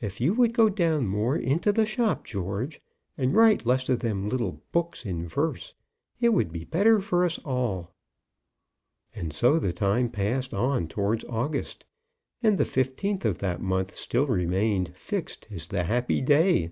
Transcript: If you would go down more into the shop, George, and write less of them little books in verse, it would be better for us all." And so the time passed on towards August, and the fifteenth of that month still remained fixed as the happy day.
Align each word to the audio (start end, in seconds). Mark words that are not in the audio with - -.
If 0.00 0.22
you 0.22 0.32
would 0.32 0.54
go 0.54 0.70
down 0.70 1.06
more 1.06 1.36
into 1.36 1.70
the 1.70 1.84
shop, 1.84 2.24
George, 2.24 2.80
and 3.18 3.34
write 3.34 3.66
less 3.66 3.90
of 3.90 3.98
them 3.98 4.26
little 4.26 4.62
books 4.72 5.04
in 5.04 5.28
verse, 5.28 5.74
it 6.18 6.30
would 6.30 6.50
be 6.50 6.64
better 6.64 6.98
for 6.98 7.26
us 7.26 7.38
all." 7.40 7.92
And 9.14 9.34
so 9.34 9.58
the 9.58 9.74
time 9.74 10.08
passed 10.08 10.54
on 10.54 10.88
towards 10.88 11.26
August, 11.26 11.84
and 12.42 12.56
the 12.56 12.64
fifteenth 12.64 13.26
of 13.26 13.36
that 13.40 13.60
month 13.60 13.94
still 13.94 14.26
remained 14.26 14.96
fixed 14.96 15.46
as 15.50 15.66
the 15.66 15.84
happy 15.84 16.22
day. 16.22 16.70